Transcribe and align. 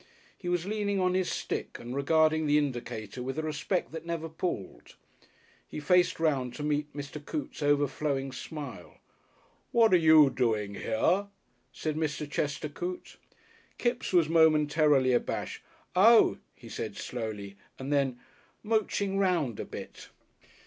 He 0.35 0.49
was 0.49 0.65
leaning 0.65 0.99
on 0.99 1.13
his 1.13 1.29
stick 1.29 1.77
and 1.77 1.95
regarding 1.95 2.47
the 2.47 2.57
indicator 2.57 3.21
with 3.21 3.37
a 3.37 3.43
respect 3.43 3.91
that 3.91 4.03
never 4.03 4.27
palled. 4.27 4.95
He 5.67 5.79
faced 5.79 6.19
round 6.19 6.55
to 6.55 6.63
meet 6.63 6.91
Mr. 6.91 7.23
Coote's 7.23 7.61
overflowing 7.61 8.31
smile. 8.31 8.97
"What 9.71 9.93
are 9.93 9.97
you 9.97 10.31
doang 10.31 10.73
hea?" 10.75 11.27
said 11.71 11.97
Mr. 11.97 12.27
Chester 12.27 12.67
Coote. 12.67 13.17
Kipps 13.77 14.11
was 14.11 14.27
momentarily 14.27 15.13
abashed. 15.13 15.61
"Oh," 15.95 16.39
he 16.55 16.67
said 16.67 16.97
slowly, 16.97 17.55
and 17.77 17.93
then, 17.93 18.19
"Mooching 18.63 19.19
round 19.19 19.59
a 19.59 19.65
bit." 19.65 20.09